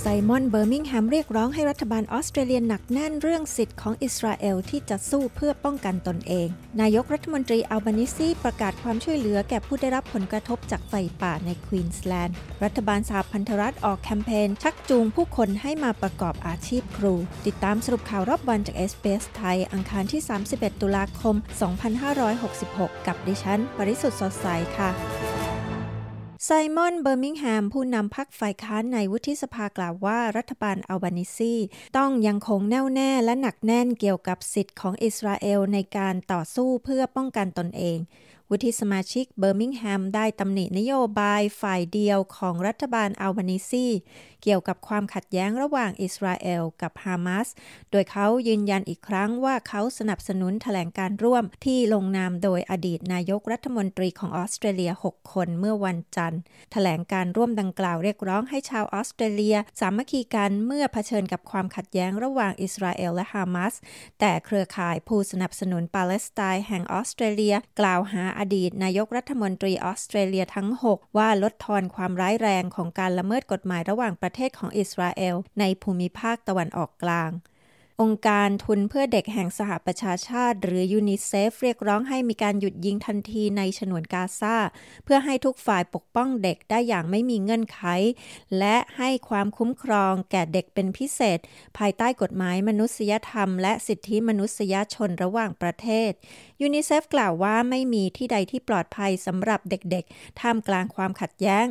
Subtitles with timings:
[0.00, 6.48] ไซมอนเบอร์มิงแฮมเรียกร้องให้รัฐบาลออสเตรเลียหนักแน่นเรื่องสิทธิ์ของอิสราเอลที่จะสู้เพื่อป้องกันตนเอง
[6.80, 17.14] นายกรัฐมนตรีอัลบานิซีประกาศความช่วยเหลือแก่ผู้ได้รับผลกระทบจากไฟป่าในควีนสแลนด์ รัฐบาลสหพันธรัฐออกแคมเปญชักจูงผู้คนให้มาประกอบอาชีพครู
[17.46, 20.22] ติดตามสรุปข่าวรอบวันจาก SBS ไทย อังคารที่
[20.52, 21.34] 31 ตุลาคม
[22.20, 24.90] 2566 กับดิฉัน ปริสุทธ์สดใสค่ะ
[26.46, 31.54] ไซมอน เบอร์มิงแฮม ผู้นำพรรคฝ่ายค้านในวุฒิสภากล่าวว่ารัฐบาลอัลบานิซี
[31.96, 37.98] ต้องยังคงแน่วแน่และหนักแน่นเกี่ยวกับสิทธิ์ของอิสราเอลในการต่อสู้เพื่อป้องกันตนเอง
[38.50, 43.86] วุฒิสมาชิกเบอร์มิงแฮมได้ตำหนินโยบายฝ่ายเดียวของรัฐบาลอัลบานิซี
[44.42, 47.48] เกี่ยวกับความขัดแย้งระหว่างอิสราเอลกับฮามาส
[47.90, 56.40] โดยเขายืนยันอีกครั้งว่าเขาสนับสนุนแถลงการร่วมที่ลงนามโดยอดีตนายกรัฐมนตรีของออสเตรเลีย 6 คนเมื่อวันจันทร์
[56.72, 63.74] แถลงการร่วมดังกล่าวเรียกร้องให้ชาวออสเตรเลีย สามัคคีกันเมื่อเผชิญกับความขัดแย้งระหว่างอิสราเอลและฮามาส
[64.20, 77.32] แต่เครือข่ายผู้สนับสนุนปาเลสไตน์แห่งออสเตรเลีย กล่าวหาอดีตนายกรัฐมนตรีออสเตรเลียทั้ง 6 ว่าลดทอนความร้ายแรงของการละเมิดกฎหมายระหว่างประเทศของอิสราเอลในภูมิภาคตะวันออกกลาง
[78.02, 84.56] องค์การทุนเพื่อเด็กแห่งสหประชาชาติ หรือยูนิเซฟเรียกร้องให้มีการหยุดยิงทันทีในฉนวนกาซา
[85.04, 87.80] เพื่อให้ทุกฝ่ายปกป้องเด็กได้อย่างไม่มีเงื่อนไข
[88.58, 91.38] และให้ความคุ้มครองแก่เด็กเป็นพิเศษ
[91.78, 96.10] ภายใต้กฎหมายมนุษยธรรมและสิทธิมนุษยชนระหว่างประเทศ
[96.62, 101.66] ยูนิเซฟกล่าวว่าไม่มีที่ใดที่ปลอดภัยสำหรับเด็กๆ ท่ามกลางความขัดแย้ง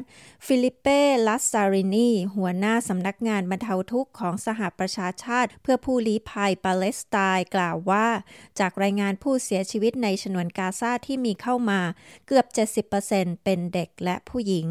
[0.45, 8.07] ฟิลิปเป้ลัซซารินีหัวหน้าสำนักงานบรรเทาทุกข์ของสหประชาชาติ เพื่อผู้ลี้ภัยปาเลสไตน์กล่าวว่า
[8.59, 11.79] จากรายงานผู้เสียชีวิตในฉนวนกาซาที่มีเข้ามา
[12.27, 12.45] เกือบ
[12.93, 14.67] 70%เป็นเด็กและผู้หญิง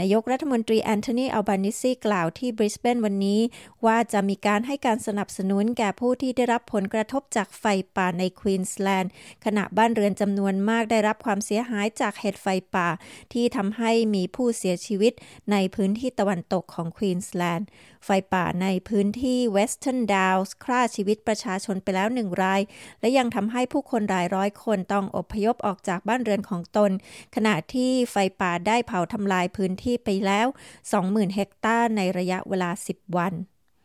[0.00, 3.40] นายกรัฐมนตรีแอนโทนีอัลบานีซีกล่าวที่บริสเบนวันนี้
[3.86, 7.64] ว่าจะมีการให้การสนับสนุนแก่ผู้ที่ได้รับผลกระทบจากไฟ
[7.96, 9.10] ป่าในควีนสแลนด์
[9.44, 12.88] ขณะบ้านเรือนจำนวนมากได้รับความเสียหายจากเหตุไฟป่า
[13.32, 15.12] ที่ทำให้มีผู้เสียชีวิต
[15.52, 17.68] ในพื้นที่ตะวันตกของควีนสแลนด์
[18.04, 22.60] ไฟป่าในพื้นที่เวสเทิร์นดาวส์ฆ่าชีวิตประชาชนไปแล้วหนึ่งราย
[23.00, 26.90] และยังทำให้ผู้คนหลายร้อยคนต้องอพยพออกจากบ้านเรือนของตน
[27.34, 30.46] ขณะที่ไฟป่าได้เผาทำลายพื้นที่ไปแล้ว
[30.90, 33.34] 20,000 เฮกตาร์ในระยะเวลา 10 วัน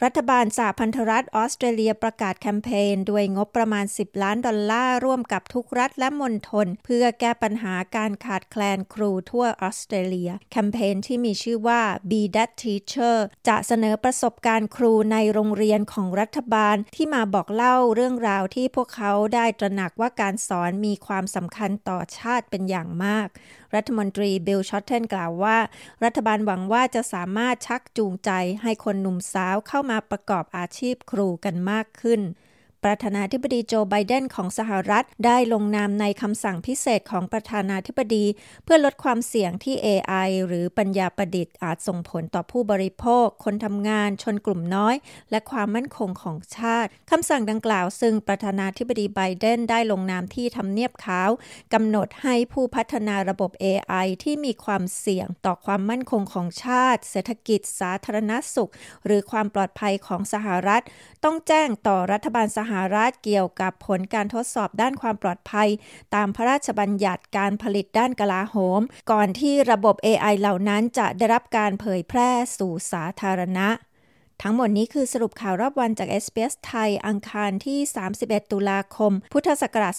[0.03, 13.17] รัฐบาลสหพันธรัฐออสเตรเลียประกาศแคมเปญด้วยงบประมาณ 10 ล้านดอลลาร์ร่วมกับทุกรัฐและมณฑลเพื่อแก้ปัญหาการขาดแคลนครูทั่วออสเตรเลีย แคมเปญที่มีชื่อว่า Be That Teacher
[13.47, 23.29] จะเสนอประสบการณ์ครูในโรงเรียนของรัฐบาลที่มาบอกเล่าเรื่องราวที่พวกเขาได้ตระหนักว่าการสอนมีความสำคัญต่อชาติเป็นอย่างมาก
[23.77, 25.57] รัฐมนตรีบิลชอตเทนกล่าวว่า
[26.03, 28.29] รัฐบาลหวังว่าจะสามารถชักจูงใจ
[28.63, 32.21] ให้คนหนุ่มสาวเข้ามาประกอบอาชีพครูกันมากขึ้น
[32.83, 38.25] ประธานาธิบดีโจไบเดนของสหรัฐได้ลงนามในคำสั่งพิเศษของประธานาธิบดี
[38.63, 44.95] เพื่อลดความเสี่ยงที่ AI หรือปัญญาประดิษฐ์อาจส่งผลต่อผู้บริโภค คนทำงานชนกลุ่มน้อย
[45.31, 51.29] และความมั่นคงของชาติคำสั่งดังกล่าวซึ่งประธานาธิบดีไบเดนได้ลงนามที่ทำเนียบขาว
[51.73, 58.71] กำหนดให้ผู้พัฒนาระบบ AI ที่มีความเสี่ยงต่อความมั่นคงของชาติ เศรษฐกิจสาธารณสุข
[59.05, 60.83] หรือความปลอดภัยของสหรัฐ
[61.23, 65.69] ต้องแจ้งต่อรัฐบาลสหรัฐเกี่ยวกับผลการทดสอบด้านความปลอดภัย
[66.15, 73.69] ตามพระราชบัญญัติการผลิตด้านกลาโหม ก่อนที่ระบบ AI เหล่านั้นจะได้รับการเผยแพร่สู่สาธารณะ
[74.41, 77.79] ทั้งหมดนี้คือสรุปข่าวรอบวันจาก SBS ไทย อังคารที่
[78.15, 79.93] 31 ตุลาคม พุทธศักราช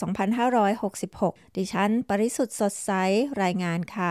[0.77, 2.91] 2566 ดิฉัน ปริสุทธ์สดใส
[3.43, 4.11] รายงานค่ะ